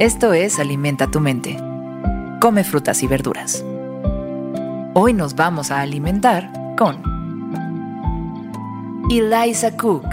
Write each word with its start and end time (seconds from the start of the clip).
Esto 0.00 0.32
es 0.32 0.58
Alimenta 0.58 1.08
tu 1.08 1.20
mente. 1.20 1.56
Come 2.40 2.64
frutas 2.64 3.04
y 3.04 3.06
verduras. 3.06 3.64
Hoy 4.92 5.12
nos 5.12 5.36
vamos 5.36 5.70
a 5.70 5.82
alimentar 5.82 6.50
con 6.76 7.00
Eliza 9.08 9.76
Cook. 9.76 10.04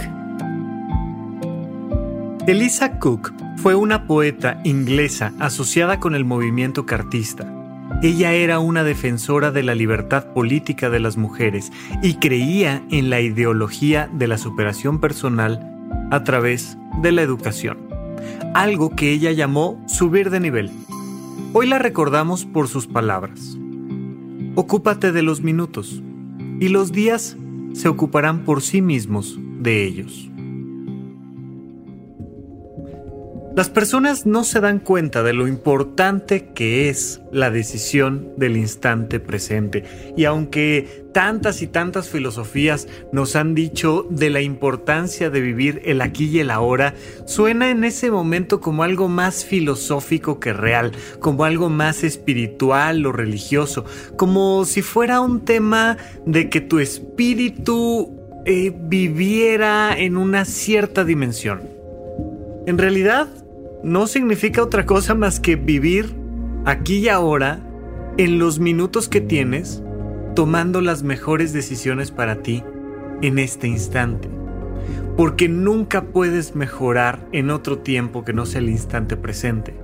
Eliza 2.46 3.00
Cook 3.00 3.34
fue 3.58 3.74
una 3.74 4.06
poeta 4.06 4.62
inglesa 4.64 5.34
asociada 5.40 6.00
con 6.00 6.14
el 6.14 6.26
movimiento 6.26 6.86
cartista. 6.86 7.52
Ella 8.04 8.34
era 8.34 8.60
una 8.60 8.84
defensora 8.84 9.50
de 9.50 9.64
la 9.64 9.74
libertad 9.74 10.26
política 10.26 10.92
de 10.92 11.00
las 11.00 11.18
mujeres 11.18 11.72
y 12.04 12.18
creía 12.18 12.84
en 12.92 13.10
la 13.10 13.20
ideología 13.20 14.08
de 14.14 14.28
la 14.28 14.38
superación 14.38 15.00
personal 15.00 15.76
a 16.12 16.24
través 16.24 16.78
de 17.02 17.12
la 17.12 17.24
educación 17.24 17.91
algo 18.54 18.96
que 18.96 19.12
ella 19.12 19.32
llamó 19.32 19.84
subir 19.88 20.30
de 20.30 20.40
nivel. 20.40 20.72
Hoy 21.54 21.68
la 21.68 21.80
recordamos 21.80 22.46
por 22.46 22.68
sus 22.68 22.88
palabras. 22.88 23.58
Ocúpate 24.56 25.12
de 25.12 25.22
los 25.22 25.42
minutos 25.42 26.02
y 26.60 26.70
los 26.70 26.92
días 26.92 27.38
se 27.74 27.88
ocuparán 27.88 28.46
por 28.46 28.62
sí 28.62 28.82
mismos 28.82 29.38
de 29.60 29.86
ellos. 29.86 30.31
Las 33.54 33.70
personas 33.70 34.26
no 34.26 34.46
se 34.46 34.62
dan 34.62 34.80
cuenta 34.80 35.24
de 35.24 35.34
lo 35.34 35.46
importante 35.46 36.54
que 36.54 36.88
es 36.88 37.22
la 37.34 37.52
decisión 37.52 38.30
del 38.38 38.56
instante 38.56 39.20
presente. 39.20 39.84
Y 40.16 40.24
aunque 40.24 41.04
tantas 41.14 41.62
y 41.62 41.68
tantas 41.68 42.08
filosofías 42.08 42.88
nos 43.12 43.36
han 43.36 43.54
dicho 43.54 44.08
de 44.10 44.30
la 44.30 44.40
importancia 44.40 45.30
de 45.30 45.42
vivir 45.42 45.82
el 45.84 46.00
aquí 46.00 46.30
y 46.30 46.40
el 46.40 46.50
ahora, 46.50 46.94
suena 47.26 47.72
en 47.72 47.84
ese 47.84 48.10
momento 48.10 48.62
como 48.62 48.84
algo 48.84 49.10
más 49.10 49.44
filosófico 49.44 50.40
que 50.40 50.54
real, 50.54 50.94
como 51.20 51.44
algo 51.44 51.70
más 51.70 52.06
espiritual 52.06 53.06
o 53.06 53.12
religioso, 53.12 53.84
como 54.16 54.64
si 54.64 54.82
fuera 54.82 55.20
un 55.20 55.42
tema 55.42 55.98
de 56.26 56.50
que 56.50 56.62
tu 56.62 56.80
espíritu 56.80 58.18
eh, 58.46 58.74
viviera 58.74 59.94
en 59.98 60.16
una 60.16 60.46
cierta 60.46 61.04
dimensión. 61.04 61.82
En 62.68 62.78
realidad, 62.78 63.28
no 63.84 64.08
significa 64.08 64.62
otra 64.62 64.86
cosa 64.86 65.16
más 65.16 65.40
que 65.40 65.56
vivir 65.56 66.16
aquí 66.66 66.98
y 66.98 67.10
ahora, 67.10 67.60
en 68.18 68.38
los 68.38 68.60
minutos 68.60 69.10
que 69.10 69.22
tienes, 69.22 69.82
tomando 70.36 70.82
las 70.82 71.04
mejores 71.04 71.54
decisiones 71.54 72.12
para 72.12 72.44
ti 72.44 72.64
en 73.22 73.40
este 73.40 73.68
instante. 73.68 74.30
Porque 75.18 75.50
nunca 75.50 76.04
puedes 76.06 76.56
mejorar 76.56 77.28
en 77.32 77.50
otro 77.50 77.80
tiempo 77.80 78.24
que 78.24 78.34
no 78.34 78.46
sea 78.46 78.62
el 78.62 78.70
instante 78.70 79.18
presente. 79.18 79.76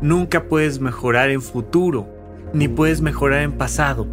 Nunca 0.00 0.44
puedes 0.44 0.80
mejorar 0.80 1.30
en 1.30 1.42
futuro, 1.42 2.08
ni 2.52 2.68
puedes 2.68 3.00
mejorar 3.00 3.42
en 3.42 3.52
pasado. 3.52 4.06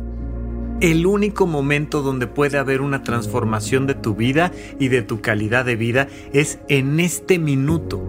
El 0.81 1.05
único 1.05 1.45
momento 1.47 2.01
donde 2.01 2.27
puede 2.27 2.57
haber 2.57 2.81
una 2.81 3.03
transformación 3.03 3.87
de 3.87 3.93
tu 3.93 4.15
vida 4.15 4.51
y 4.79 4.87
de 4.87 5.03
tu 5.03 5.21
calidad 5.21 5.63
de 5.63 5.75
vida 5.75 6.07
es 6.33 6.59
en 6.69 6.99
este 6.99 7.37
minuto 7.37 8.01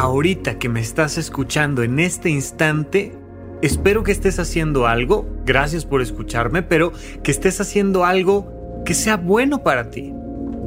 ahorita 0.00 0.58
que 0.58 0.70
me 0.70 0.80
estás 0.80 1.18
escuchando 1.18 1.82
en 1.82 2.00
este 2.00 2.30
instante, 2.30 3.12
espero 3.60 4.02
que 4.02 4.12
estés 4.12 4.38
haciendo 4.38 4.86
algo, 4.86 5.28
gracias 5.44 5.84
por 5.84 6.00
escucharme, 6.00 6.62
pero 6.62 6.92
que 7.22 7.30
estés 7.30 7.60
haciendo 7.60 8.06
algo 8.06 8.82
que 8.86 8.94
sea 8.94 9.18
bueno 9.18 9.62
para 9.62 9.90
ti. 9.90 10.14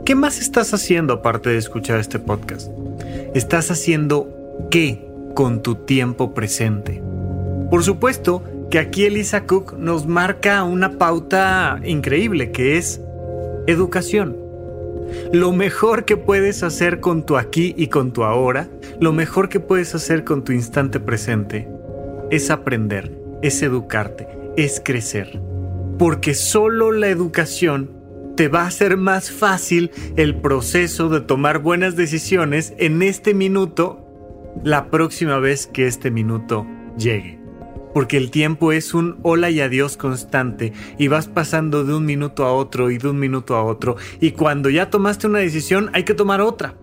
¿Qué 0.05 0.13
más 0.13 0.39
estás 0.39 0.75
haciendo 0.75 1.13
aparte 1.13 1.49
de 1.49 1.57
escuchar 1.57 1.99
este 1.99 2.19
podcast? 2.19 2.69
¿Estás 3.33 3.71
haciendo 3.71 4.29
qué 4.69 5.03
con 5.33 5.63
tu 5.63 5.75
tiempo 5.75 6.35
presente? 6.35 7.01
Por 7.71 7.83
supuesto 7.83 8.43
que 8.69 8.77
aquí 8.77 9.05
Elisa 9.05 9.47
Cook 9.47 9.75
nos 9.79 10.05
marca 10.05 10.63
una 10.63 10.99
pauta 10.99 11.79
increíble 11.83 12.51
que 12.51 12.77
es 12.77 13.01
educación. 13.65 14.42
Lo 15.31 15.51
mejor 15.51 16.05
que 16.05 16.17
puedes 16.17 16.63
hacer 16.63 16.99
con 16.99 17.25
tu 17.25 17.37
aquí 17.37 17.73
y 17.77 17.87
con 17.87 18.13
tu 18.13 18.23
ahora, 18.23 18.69
lo 18.99 19.13
mejor 19.13 19.49
que 19.49 19.59
puedes 19.59 19.95
hacer 19.95 20.23
con 20.23 20.43
tu 20.43 20.51
instante 20.51 20.99
presente, 20.99 21.67
es 22.31 22.49
aprender, 22.49 23.11
es 23.41 23.61
educarte, 23.61 24.27
es 24.57 24.81
crecer. 24.83 25.39
Porque 25.99 26.33
solo 26.33 26.91
la 26.91 27.09
educación 27.09 27.91
te 28.35 28.47
va 28.47 28.61
a 28.61 28.67
hacer 28.67 28.97
más 28.97 29.31
fácil 29.31 29.91
el 30.15 30.35
proceso 30.35 31.09
de 31.09 31.21
tomar 31.21 31.59
buenas 31.59 31.95
decisiones 31.95 32.73
en 32.77 33.01
este 33.03 33.33
minuto 33.33 33.99
la 34.63 34.89
próxima 34.89 35.39
vez 35.39 35.67
que 35.67 35.87
este 35.87 36.09
minuto 36.11 36.65
llegue 36.97 37.42
porque 37.93 38.17
el 38.17 38.31
tiempo 38.31 38.71
es 38.71 38.93
un 38.93 39.19
hola 39.23 39.49
y 39.49 39.61
adiós 39.61 39.97
constante 39.97 40.73
y 40.97 41.07
vas 41.07 41.27
pasando 41.27 41.83
de 41.83 41.93
un 41.93 42.05
minuto 42.05 42.45
a 42.45 42.53
otro 42.53 42.91
y 42.91 42.97
de 42.97 43.09
un 43.09 43.19
minuto 43.19 43.55
a 43.55 43.63
otro 43.63 43.95
y 44.19 44.31
cuando 44.31 44.69
ya 44.69 44.89
tomaste 44.89 45.27
una 45.27 45.39
decisión 45.39 45.89
hay 45.93 46.03
que 46.03 46.13
tomar 46.13 46.41
otra. 46.41 46.75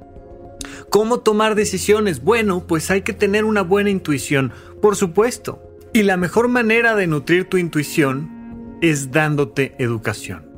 ¿Cómo 0.90 1.20
tomar 1.20 1.54
decisiones? 1.54 2.22
Bueno, 2.22 2.66
pues 2.66 2.90
hay 2.90 3.02
que 3.02 3.12
tener 3.12 3.44
una 3.44 3.62
buena 3.62 3.90
intuición, 3.90 4.52
por 4.82 4.96
supuesto. 4.96 5.62
Y 5.92 6.02
la 6.02 6.16
mejor 6.16 6.48
manera 6.48 6.94
de 6.96 7.06
nutrir 7.06 7.48
tu 7.48 7.56
intuición 7.56 8.78
es 8.80 9.10
dándote 9.10 9.74
educación. 9.78 10.48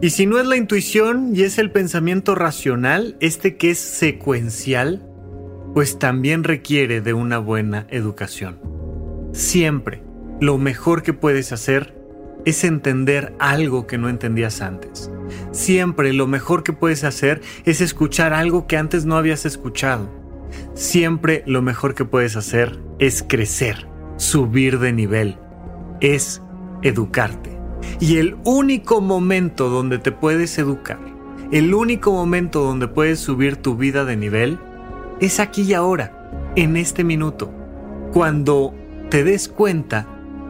Y 0.00 0.10
si 0.10 0.26
no 0.26 0.38
es 0.38 0.46
la 0.46 0.56
intuición 0.56 1.32
y 1.34 1.42
es 1.42 1.58
el 1.58 1.70
pensamiento 1.70 2.34
racional, 2.34 3.16
este 3.20 3.56
que 3.56 3.70
es 3.70 3.78
secuencial, 3.78 5.02
pues 5.74 5.98
también 5.98 6.44
requiere 6.44 7.00
de 7.00 7.14
una 7.14 7.38
buena 7.38 7.86
educación. 7.90 8.67
Siempre 9.32 10.02
lo 10.40 10.58
mejor 10.58 11.02
que 11.02 11.12
puedes 11.12 11.52
hacer 11.52 11.94
es 12.44 12.64
entender 12.64 13.34
algo 13.38 13.86
que 13.86 13.98
no 13.98 14.08
entendías 14.08 14.60
antes. 14.60 15.10
Siempre 15.50 16.12
lo 16.12 16.26
mejor 16.26 16.62
que 16.62 16.72
puedes 16.72 17.04
hacer 17.04 17.42
es 17.64 17.80
escuchar 17.80 18.32
algo 18.32 18.66
que 18.66 18.76
antes 18.76 19.04
no 19.04 19.16
habías 19.16 19.44
escuchado. 19.44 20.08
Siempre 20.74 21.42
lo 21.46 21.60
mejor 21.60 21.94
que 21.94 22.04
puedes 22.04 22.36
hacer 22.36 22.78
es 22.98 23.22
crecer, 23.26 23.86
subir 24.16 24.78
de 24.78 24.92
nivel, 24.92 25.36
es 26.00 26.40
educarte. 26.82 27.58
Y 28.00 28.16
el 28.16 28.36
único 28.44 29.00
momento 29.00 29.68
donde 29.68 29.98
te 29.98 30.12
puedes 30.12 30.58
educar, 30.58 31.00
el 31.52 31.74
único 31.74 32.12
momento 32.12 32.62
donde 32.62 32.88
puedes 32.88 33.18
subir 33.18 33.56
tu 33.56 33.76
vida 33.76 34.04
de 34.04 34.16
nivel, 34.16 34.58
es 35.20 35.40
aquí 35.40 35.62
y 35.62 35.74
ahora, 35.74 36.30
en 36.56 36.76
este 36.76 37.04
minuto, 37.04 37.52
cuando 38.12 38.74
te 39.10 39.24
des 39.24 39.48
cuenta, 39.48 40.06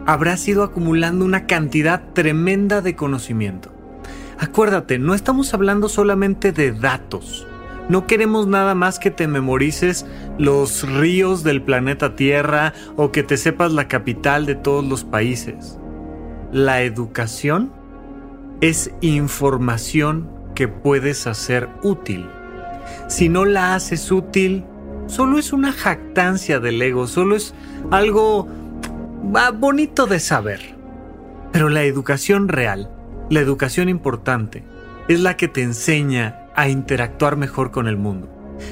habrás 0.06 0.46
ido 0.48 0.62
acumulando 0.62 1.24
una 1.24 1.46
cantidad 1.46 2.02
tremenda 2.12 2.80
de 2.80 2.96
conocimiento. 2.96 3.70
Acuérdate, 4.38 4.98
no 4.98 5.14
estamos 5.14 5.54
hablando 5.54 5.88
solamente 5.88 6.52
de 6.52 6.72
datos. 6.72 7.46
No 7.88 8.06
queremos 8.06 8.46
nada 8.46 8.74
más 8.74 8.98
que 8.98 9.10
te 9.10 9.26
memorices 9.26 10.06
los 10.38 10.88
ríos 10.88 11.42
del 11.42 11.62
planeta 11.62 12.16
Tierra 12.16 12.74
o 12.96 13.12
que 13.12 13.22
te 13.22 13.36
sepas 13.36 13.72
la 13.72 13.88
capital 13.88 14.44
de 14.44 14.54
todos 14.54 14.84
los 14.84 15.04
países. 15.04 15.78
La 16.52 16.82
educación 16.82 17.72
es 18.60 18.90
información 19.00 20.28
que 20.54 20.69
puedes 20.69 21.26
hacer 21.26 21.69
útil. 21.82 22.28
Si 23.08 23.28
no 23.28 23.44
la 23.44 23.75
haces 23.75 24.10
útil, 24.10 24.64
solo 25.08 25.38
es 25.38 25.52
una 25.52 25.72
jactancia 25.72 26.60
del 26.60 26.80
ego, 26.80 27.08
solo 27.08 27.34
es 27.34 27.54
algo 27.91 28.46
bonito 29.58 30.06
de 30.06 30.20
saber. 30.20 30.76
Pero 31.52 31.69
la 31.69 31.82
educación 31.82 32.49
real, 32.49 32.90
la 33.31 33.40
educación 33.40 33.88
importante, 33.88 34.62
es 35.08 35.20
la 35.20 35.37
que 35.37 35.49
te 35.49 35.62
enseña 35.62 36.46
a 36.55 36.69
interactuar 36.69 37.37
mejor 37.37 37.70
con 37.70 37.88
el 37.88 37.96
mundo, 37.96 38.28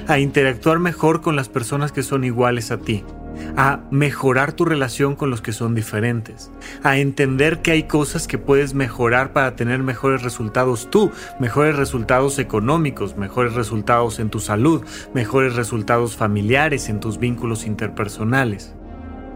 a 0.07 0.19
interactuar 0.19 0.79
mejor 0.79 1.23
con 1.23 1.35
las 1.35 1.49
personas 1.49 1.93
que 1.93 2.03
son 2.03 2.25
iguales 2.25 2.71
a 2.71 2.79
ti, 2.79 3.05
a 3.57 3.81
mejorar 3.91 4.53
tu 4.53 4.65
relación 4.65 5.17
con 5.17 5.31
los 5.31 5.43
que 5.43 5.53
son 5.53 5.75
diferentes, 5.75 6.51
a 6.83 6.99
entender 6.99 7.63
que 7.63 7.73
hay 7.73 7.85
cosas 7.85 8.27
que 8.27 8.39
puedes 8.39 8.75
mejorar 8.75 9.33
para 9.33 9.57
tener 9.57 9.83
mejores 9.83 10.23
resultados 10.23 10.91
tú, 10.91 11.11
mejores 11.41 11.77
resultados 11.77 12.39
económicos, 12.39 13.17
mejores 13.17 13.55
resultados 13.55 14.19
en 14.19 14.31
tu 14.31 14.41
salud, 14.41 14.85
mejores 15.15 15.55
resultados 15.55 16.17
familiares, 16.17 16.89
en 16.89 17.01
tus 17.01 17.19
vínculos 17.19 17.67
interpersonales. 17.67 18.75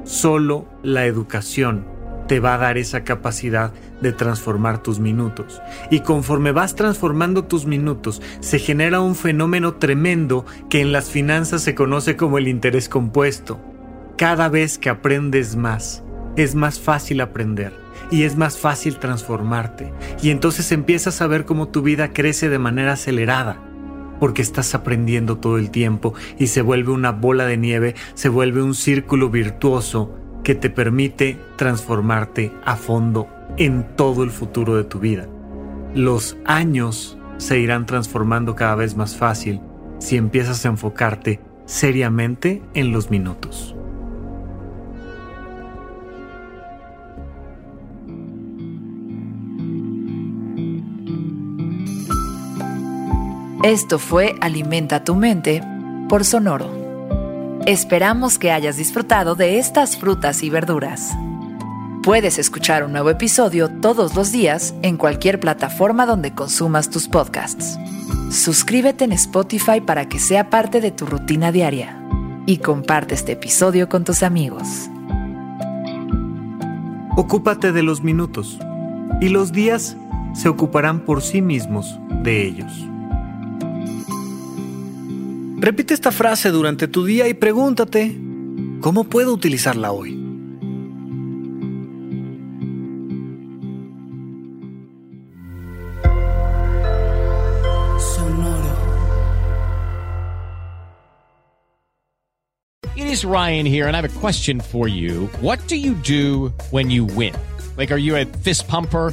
Solo 0.04 0.66
la 0.82 1.06
educación 1.06 1.84
te 2.26 2.38
va 2.38 2.54
a 2.54 2.58
dar 2.58 2.78
esa 2.78 3.02
capacidad 3.02 3.72
de 4.00 4.12
transformar 4.12 4.82
tus 4.82 5.00
minutos. 5.00 5.60
Y 5.90 6.00
conforme 6.00 6.52
vas 6.52 6.76
transformando 6.76 7.44
tus 7.44 7.66
minutos, 7.66 8.22
se 8.38 8.60
genera 8.60 9.00
un 9.00 9.16
fenómeno 9.16 9.74
tremendo 9.74 10.46
que 10.68 10.80
en 10.80 10.92
las 10.92 11.10
finanzas 11.10 11.62
se 11.62 11.74
conoce 11.74 12.16
como 12.16 12.38
el 12.38 12.46
interés 12.46 12.88
compuesto 12.88 13.60
cada 14.20 14.50
vez 14.50 14.76
que 14.76 14.90
aprendes 14.90 15.56
más, 15.56 16.04
es 16.36 16.54
más 16.54 16.78
fácil 16.78 17.22
aprender 17.22 17.72
y 18.10 18.24
es 18.24 18.36
más 18.36 18.58
fácil 18.58 18.98
transformarte. 18.98 19.94
Y 20.20 20.28
entonces 20.28 20.72
empiezas 20.72 21.22
a 21.22 21.26
ver 21.26 21.46
cómo 21.46 21.68
tu 21.68 21.80
vida 21.80 22.12
crece 22.12 22.50
de 22.50 22.58
manera 22.58 22.92
acelerada. 22.92 23.62
porque 24.20 24.42
estás 24.42 24.74
aprendiendo 24.74 25.38
todo 25.38 25.56
el 25.56 25.70
tiempo 25.70 26.12
y 26.38 26.48
se 26.48 26.60
vuelve 26.60 26.92
una 26.92 27.12
bola 27.12 27.46
de 27.46 27.56
nieve, 27.56 27.94
se 28.12 28.28
vuelve 28.28 28.62
un 28.62 28.74
círculo 28.74 29.30
virtuoso 29.30 30.14
que 30.44 30.54
te 30.54 30.68
permite 30.68 31.38
transformarte 31.56 32.52
a 32.66 32.76
fondo 32.76 33.30
en 33.56 33.96
todo 33.96 34.22
el 34.22 34.30
futuro 34.30 34.76
de 34.76 34.84
tu 34.84 34.98
vida. 34.98 35.26
Los 35.94 36.36
años 36.44 37.16
se 37.38 37.58
irán 37.58 37.86
transformando 37.86 38.54
cada 38.54 38.74
vez 38.74 38.94
más 38.94 39.16
fácil 39.16 39.62
si 40.00 40.18
empiezas 40.18 40.66
a 40.66 40.68
enfocarte 40.68 41.40
seriamente 41.64 42.60
en 42.74 42.92
los 42.92 43.10
minutos. 43.10 43.74
Esto 53.62 53.98
fue 53.98 54.36
Alimenta 54.40 55.04
tu 55.04 55.14
mente 55.14 55.62
por 56.08 56.24
Sonoro. 56.24 56.70
Esperamos 57.66 58.38
que 58.38 58.52
hayas 58.52 58.78
disfrutado 58.78 59.34
de 59.34 59.58
estas 59.58 59.98
frutas 59.98 60.42
y 60.42 60.48
verduras. 60.48 61.12
Puedes 62.02 62.38
escuchar 62.38 62.84
un 62.84 62.92
nuevo 62.92 63.10
episodio 63.10 63.68
todos 63.68 64.14
los 64.14 64.32
días 64.32 64.74
en 64.80 64.96
cualquier 64.96 65.40
plataforma 65.40 66.06
donde 66.06 66.34
consumas 66.34 66.88
tus 66.88 67.06
podcasts. 67.06 67.78
Suscríbete 68.30 69.04
en 69.04 69.12
Spotify 69.12 69.82
para 69.82 70.08
que 70.08 70.18
sea 70.18 70.48
parte 70.48 70.80
de 70.80 70.90
tu 70.90 71.04
rutina 71.04 71.52
diaria 71.52 72.02
y 72.46 72.58
comparte 72.58 73.14
este 73.14 73.32
episodio 73.32 73.90
con 73.90 74.04
tus 74.04 74.22
amigos. 74.22 74.88
Ocúpate 77.14 77.72
de 77.72 77.82
los 77.82 78.02
minutos 78.02 78.58
y 79.20 79.28
los 79.28 79.52
días 79.52 79.98
se 80.32 80.48
ocuparán 80.48 81.00
por 81.00 81.20
sí 81.20 81.42
mismos 81.42 82.00
de 82.22 82.46
ellos. 82.46 82.72
Repite 85.60 85.92
esta 85.92 86.10
frase 86.10 86.50
durante 86.50 86.88
tu 86.88 87.04
día 87.04 87.28
y 87.28 87.34
pregúntate, 87.34 88.16
¿cómo 88.80 89.04
puedo 89.04 89.34
utilizarla 89.34 89.92
hoy? 89.92 90.12
Sonoro. 97.98 98.74
It 102.96 103.04
is 103.04 103.26
Ryan 103.26 103.66
here, 103.66 103.86
and 103.86 103.94
I 103.94 104.00
have 104.00 104.06
a 104.06 104.18
question 104.18 104.60
for 104.60 104.88
you. 104.88 105.28
What 105.42 105.58
do 105.68 105.76
you 105.76 105.92
do 105.92 106.54
when 106.70 106.90
you 106.90 107.04
win? 107.04 107.34
Like, 107.76 107.92
are 107.92 108.00
you 108.00 108.16
a 108.16 108.24
fist 108.24 108.66
pumper? 108.66 109.12